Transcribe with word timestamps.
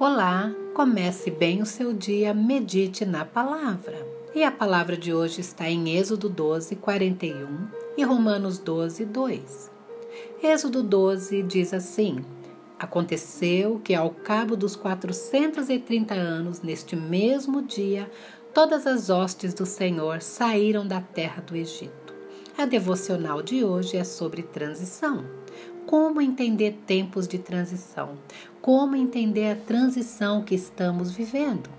Olá, 0.00 0.54
comece 0.74 1.28
bem 1.28 1.60
o 1.60 1.66
seu 1.66 1.92
dia, 1.92 2.32
medite 2.32 3.04
na 3.04 3.24
palavra. 3.24 4.06
E 4.32 4.44
a 4.44 4.50
palavra 4.52 4.96
de 4.96 5.12
hoje 5.12 5.40
está 5.40 5.68
em 5.68 5.96
Êxodo 5.98 6.28
12, 6.28 6.76
41 6.76 7.66
e 7.96 8.04
Romanos 8.04 8.60
12, 8.60 9.04
2. 9.04 9.72
Êxodo 10.40 10.84
12 10.84 11.42
diz 11.42 11.74
assim: 11.74 12.24
Aconteceu 12.78 13.80
que, 13.82 13.92
ao 13.92 14.10
cabo 14.10 14.54
dos 14.54 14.76
430 14.76 16.14
anos, 16.14 16.62
neste 16.62 16.94
mesmo 16.94 17.60
dia, 17.60 18.08
todas 18.54 18.86
as 18.86 19.10
hostes 19.10 19.52
do 19.52 19.66
Senhor 19.66 20.22
saíram 20.22 20.86
da 20.86 21.00
terra 21.00 21.42
do 21.42 21.56
Egito. 21.56 22.07
A 22.58 22.66
devocional 22.66 23.40
de 23.40 23.62
hoje 23.62 23.96
é 23.96 24.02
sobre 24.02 24.42
transição 24.42 25.24
como 25.86 26.20
entender 26.20 26.76
tempos 26.88 27.28
de 27.28 27.38
transição, 27.38 28.18
como 28.60 28.96
entender 28.96 29.52
a 29.52 29.54
transição 29.54 30.42
que 30.42 30.56
estamos 30.56 31.12
vivendo. 31.12 31.70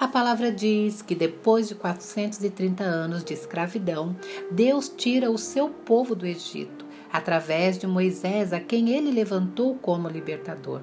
A 0.00 0.08
palavra 0.08 0.50
diz 0.50 1.02
que 1.02 1.14
depois 1.14 1.68
de 1.68 1.76
430 1.76 2.82
anos 2.82 3.22
de 3.22 3.32
escravidão, 3.32 4.16
Deus 4.50 4.88
tira 4.88 5.30
o 5.30 5.38
seu 5.38 5.68
povo 5.68 6.16
do 6.16 6.26
Egito, 6.26 6.84
através 7.12 7.78
de 7.78 7.86
Moisés, 7.86 8.52
a 8.52 8.58
quem 8.58 8.90
ele 8.90 9.12
levantou 9.12 9.76
como 9.76 10.08
libertador. 10.08 10.80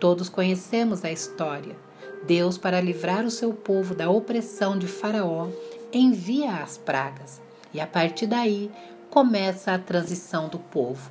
Todos 0.00 0.30
conhecemos 0.30 1.04
a 1.04 1.12
história. 1.12 1.76
Deus, 2.26 2.56
para 2.56 2.80
livrar 2.80 3.26
o 3.26 3.30
seu 3.30 3.52
povo 3.52 3.94
da 3.94 4.08
opressão 4.08 4.78
de 4.78 4.86
Faraó, 4.86 5.48
envia 5.92 6.56
as 6.56 6.78
pragas, 6.78 7.42
e 7.74 7.80
a 7.80 7.86
partir 7.86 8.26
daí 8.26 8.70
começa 9.10 9.74
a 9.74 9.78
transição 9.78 10.48
do 10.48 10.58
povo 10.58 11.10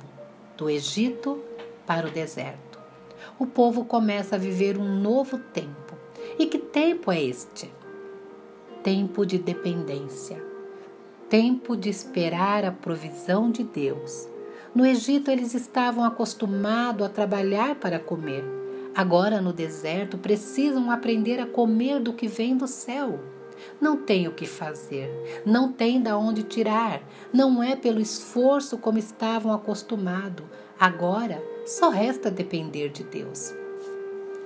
do 0.56 0.70
Egito 0.70 1.40
para 1.86 2.06
o 2.06 2.10
deserto. 2.10 2.78
O 3.38 3.46
povo 3.46 3.84
começa 3.84 4.36
a 4.36 4.38
viver 4.38 4.78
um 4.78 5.00
novo 5.00 5.38
tempo. 5.38 5.94
E 6.38 6.46
que 6.46 6.58
tempo 6.58 7.10
é 7.12 7.22
este? 7.22 7.70
Tempo 8.82 9.26
de 9.26 9.38
dependência. 9.38 10.42
Tempo 11.28 11.76
de 11.76 11.88
esperar 11.88 12.64
a 12.64 12.70
provisão 12.70 13.50
de 13.50 13.64
Deus. 13.64 14.28
No 14.74 14.86
Egito 14.86 15.30
eles 15.30 15.54
estavam 15.54 16.04
acostumados 16.04 17.06
a 17.06 17.10
trabalhar 17.10 17.76
para 17.76 17.98
comer. 17.98 18.44
Agora 18.94 19.40
no 19.40 19.52
deserto 19.52 20.16
precisam 20.16 20.90
aprender 20.90 21.40
a 21.40 21.46
comer 21.46 22.00
do 22.00 22.12
que 22.12 22.28
vem 22.28 22.56
do 22.56 22.68
céu. 22.68 23.18
Não 23.80 23.96
tem 23.96 24.28
o 24.28 24.32
que 24.32 24.46
fazer, 24.46 25.42
não 25.44 25.72
tem 25.72 26.00
da 26.00 26.16
onde 26.16 26.42
tirar, 26.42 27.02
não 27.32 27.62
é 27.62 27.76
pelo 27.76 28.00
esforço 28.00 28.78
como 28.78 28.98
estavam 28.98 29.52
acostumados. 29.52 30.46
Agora 30.78 31.42
só 31.66 31.88
resta 31.88 32.30
depender 32.30 32.88
de 32.90 33.04
Deus. 33.04 33.54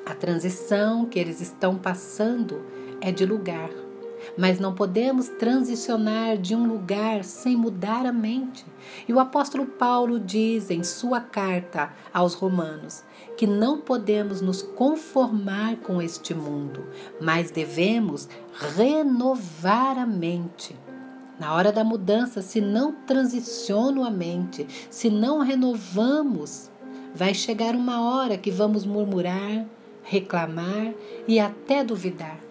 A 0.06 0.14
transição 0.14 1.04
que 1.04 1.18
eles 1.18 1.40
estão 1.40 1.76
passando 1.76 2.64
é 3.00 3.12
de 3.12 3.26
lugar, 3.26 3.70
mas 4.36 4.58
não 4.58 4.74
podemos 4.74 5.28
transicionar 5.28 6.36
de 6.36 6.54
um 6.54 6.66
lugar 6.66 7.24
sem 7.24 7.56
mudar 7.56 8.06
a 8.06 8.12
mente. 8.12 8.64
E 9.06 9.12
o 9.12 9.18
apóstolo 9.18 9.66
Paulo 9.66 10.18
diz 10.18 10.70
em 10.70 10.82
sua 10.82 11.20
carta 11.20 11.92
aos 12.12 12.34
Romanos 12.34 13.04
que 13.36 13.46
não 13.46 13.80
podemos 13.80 14.40
nos 14.40 14.62
conformar 14.62 15.76
com 15.76 16.02
este 16.02 16.34
mundo, 16.34 16.84
mas 17.20 17.50
devemos 17.50 18.28
renovar 18.76 19.96
a 19.96 20.06
mente. 20.06 20.74
Na 21.38 21.54
hora 21.54 21.70
da 21.70 21.84
mudança, 21.84 22.42
se 22.42 22.60
não 22.60 22.92
transiciono 22.92 24.02
a 24.02 24.10
mente, 24.10 24.66
se 24.90 25.08
não 25.08 25.38
renovamos, 25.38 26.68
vai 27.14 27.32
chegar 27.32 27.76
uma 27.76 28.02
hora 28.02 28.36
que 28.36 28.50
vamos 28.50 28.84
murmurar, 28.84 29.64
reclamar 30.02 30.92
e 31.28 31.38
até 31.38 31.84
duvidar. 31.84 32.47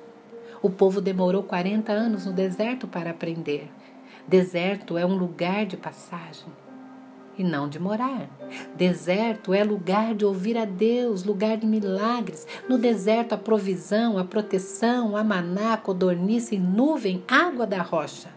O 0.61 0.69
povo 0.69 0.99
demorou 0.99 1.43
40 1.43 1.91
anos 1.91 2.25
no 2.25 2.33
deserto 2.33 2.87
para 2.87 3.11
aprender. 3.11 3.71
Deserto 4.27 4.97
é 4.97 5.05
um 5.05 5.15
lugar 5.15 5.65
de 5.65 5.77
passagem 5.77 6.51
e 7.37 7.43
não 7.43 7.69
de 7.69 7.79
morar. 7.79 8.27
Deserto 8.75 9.53
é 9.53 9.63
lugar 9.63 10.15
de 10.15 10.25
ouvir 10.25 10.57
a 10.57 10.65
Deus, 10.65 11.23
lugar 11.23 11.57
de 11.57 11.67
milagres. 11.67 12.47
No 12.67 12.77
deserto, 12.77 13.33
a 13.33 13.37
provisão, 13.37 14.17
a 14.17 14.23
proteção, 14.23 15.15
a 15.15 15.23
maná, 15.23 15.77
codornice 15.77 16.57
nuvem, 16.57 17.23
água 17.27 17.67
da 17.67 17.81
rocha. 17.81 18.29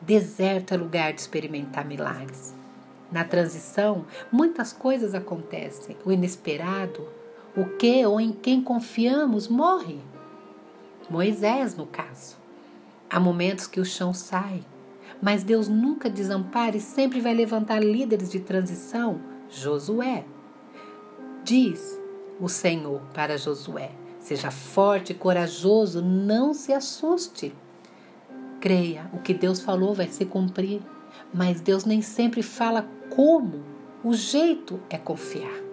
Deserto 0.00 0.72
é 0.72 0.76
lugar 0.76 1.12
de 1.12 1.20
experimentar 1.20 1.84
milagres. 1.84 2.54
Na 3.10 3.24
transição, 3.24 4.04
muitas 4.32 4.72
coisas 4.72 5.14
acontecem. 5.14 5.96
O 6.04 6.10
inesperado, 6.10 7.06
o 7.56 7.64
que 7.64 8.04
ou 8.04 8.20
em 8.20 8.32
quem 8.32 8.62
confiamos, 8.62 9.48
morre. 9.48 9.98
Moisés, 11.08 11.76
no 11.76 11.86
caso. 11.86 12.36
Há 13.08 13.20
momentos 13.20 13.66
que 13.66 13.80
o 13.80 13.84
chão 13.84 14.12
sai, 14.12 14.64
mas 15.22 15.44
Deus 15.44 15.68
nunca 15.68 16.10
desampara 16.10 16.76
e 16.76 16.80
sempre 16.80 17.20
vai 17.20 17.32
levantar 17.32 17.82
líderes 17.82 18.30
de 18.30 18.40
transição. 18.40 19.20
Josué. 19.48 20.24
Diz 21.44 22.00
o 22.40 22.48
Senhor 22.48 23.00
para 23.14 23.38
Josué: 23.38 23.92
seja 24.18 24.50
forte 24.50 25.12
e 25.12 25.14
corajoso, 25.14 26.02
não 26.02 26.52
se 26.52 26.72
assuste. 26.72 27.54
Creia, 28.60 29.08
o 29.12 29.18
que 29.18 29.32
Deus 29.32 29.60
falou 29.60 29.94
vai 29.94 30.08
se 30.08 30.24
cumprir, 30.24 30.82
mas 31.32 31.60
Deus 31.60 31.84
nem 31.84 32.02
sempre 32.02 32.42
fala 32.42 32.88
como. 33.14 33.62
O 34.02 34.12
jeito 34.12 34.80
é 34.90 34.98
confiar. 34.98 35.65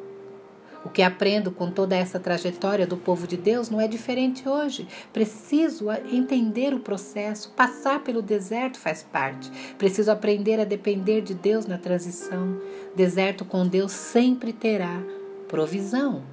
O 0.86 0.90
que 0.90 1.02
aprendo 1.02 1.52
com 1.52 1.72
toda 1.72 1.96
essa 1.96 2.20
trajetória 2.20 2.86
do 2.86 2.98
povo 2.98 3.26
de 3.26 3.38
Deus 3.38 3.70
não 3.70 3.80
é 3.80 3.88
diferente 3.88 4.48
hoje. 4.48 4.88
Preciso 5.14 5.92
entender 6.12 6.74
o 6.74 6.80
processo, 6.80 7.52
passar 7.52 8.04
pelo 8.04 8.22
deserto 8.22 8.78
faz 8.78 9.02
parte. 9.02 9.50
Preciso 9.78 10.12
aprender 10.12 10.60
a 10.60 10.66
depender 10.66 11.22
de 11.22 11.34
Deus 11.34 11.66
na 11.66 11.78
transição. 11.78 12.60
Deserto 12.96 13.46
com 13.46 13.66
Deus 13.66 13.92
sempre 13.94 14.52
terá 14.52 15.02
provisão. 15.48 16.24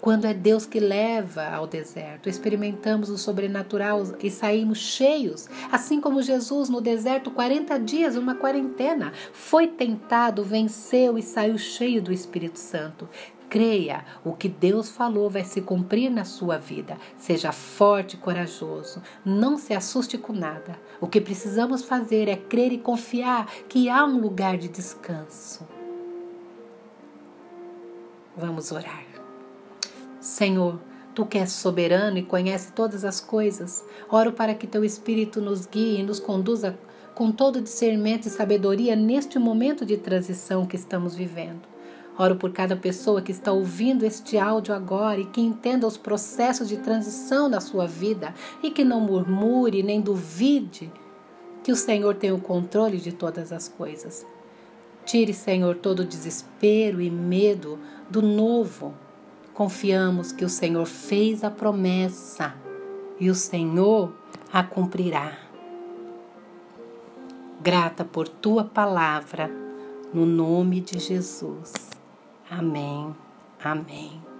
Quando 0.00 0.24
é 0.24 0.34
Deus 0.34 0.64
que 0.64 0.80
leva 0.80 1.44
ao 1.46 1.66
deserto, 1.66 2.28
experimentamos 2.28 3.10
o 3.10 3.18
sobrenatural 3.18 4.02
e 4.22 4.30
saímos 4.30 4.78
cheios, 4.78 5.48
assim 5.70 6.00
como 6.00 6.22
Jesus 6.22 6.68
no 6.68 6.80
deserto, 6.80 7.30
40 7.30 7.78
dias, 7.80 8.16
uma 8.16 8.34
quarentena, 8.34 9.12
foi 9.32 9.66
tentado, 9.66 10.42
venceu 10.42 11.18
e 11.18 11.22
saiu 11.22 11.58
cheio 11.58 12.00
do 12.00 12.12
Espírito 12.12 12.58
Santo. 12.58 13.08
Creia, 13.48 14.04
o 14.24 14.32
que 14.32 14.48
Deus 14.48 14.90
falou 14.90 15.30
vai 15.30 15.44
se 15.44 15.60
cumprir 15.60 16.10
na 16.10 16.24
sua 16.24 16.58
vida. 16.58 16.96
Seja 17.16 17.52
forte 17.52 18.14
e 18.14 18.18
corajoso. 18.18 19.02
Não 19.24 19.56
se 19.56 19.72
assuste 19.72 20.18
com 20.18 20.32
nada. 20.32 20.78
O 21.00 21.06
que 21.06 21.20
precisamos 21.20 21.84
fazer 21.84 22.28
é 22.28 22.36
crer 22.36 22.72
e 22.72 22.78
confiar 22.78 23.46
que 23.68 23.88
há 23.88 24.04
um 24.04 24.18
lugar 24.18 24.56
de 24.56 24.68
descanso. 24.68 25.66
Vamos 28.36 28.72
orar. 28.72 29.04
Senhor, 30.20 30.78
Tu 31.16 31.24
que 31.24 31.38
és 31.38 31.50
soberano 31.50 32.18
e 32.18 32.22
conhece 32.22 32.72
todas 32.72 33.02
as 33.02 33.22
coisas, 33.22 33.82
oro 34.10 34.32
para 34.32 34.54
que 34.54 34.66
Teu 34.66 34.84
Espírito 34.84 35.40
nos 35.40 35.64
guie 35.64 36.00
e 36.00 36.02
nos 36.02 36.20
conduza 36.20 36.78
com 37.14 37.32
todo 37.32 37.62
discernimento 37.62 38.26
e 38.26 38.30
sabedoria 38.30 38.94
neste 38.94 39.38
momento 39.38 39.86
de 39.86 39.96
transição 39.96 40.66
que 40.66 40.76
estamos 40.76 41.14
vivendo. 41.14 41.75
Oro 42.18 42.36
por 42.36 42.52
cada 42.52 42.74
pessoa 42.74 43.20
que 43.20 43.30
está 43.30 43.52
ouvindo 43.52 44.04
este 44.04 44.38
áudio 44.38 44.74
agora 44.74 45.20
e 45.20 45.26
que 45.26 45.40
entenda 45.40 45.86
os 45.86 45.98
processos 45.98 46.68
de 46.68 46.78
transição 46.78 47.50
da 47.50 47.60
sua 47.60 47.86
vida 47.86 48.34
e 48.62 48.70
que 48.70 48.84
não 48.84 49.00
murmure 49.00 49.82
nem 49.82 50.00
duvide 50.00 50.90
que 51.62 51.72
o 51.72 51.76
Senhor 51.76 52.14
tem 52.14 52.32
o 52.32 52.40
controle 52.40 52.96
de 52.98 53.12
todas 53.12 53.52
as 53.52 53.68
coisas. 53.68 54.24
Tire, 55.04 55.34
Senhor, 55.34 55.76
todo 55.76 56.00
o 56.00 56.04
desespero 56.04 57.00
e 57.00 57.10
medo 57.10 57.78
do 58.08 58.22
novo. 58.22 58.94
Confiamos 59.52 60.32
que 60.32 60.44
o 60.44 60.48
Senhor 60.48 60.86
fez 60.86 61.42
a 61.42 61.50
promessa 61.50 62.54
e 63.18 63.28
o 63.28 63.34
Senhor 63.34 64.12
a 64.52 64.62
cumprirá. 64.62 65.38
Grata 67.60 68.04
por 68.04 68.28
tua 68.28 68.64
palavra, 68.64 69.50
no 70.14 70.24
nome 70.24 70.80
de 70.80 70.98
Jesus. 70.98 71.95
Amém. 72.50 73.14
Amém. 73.62 74.35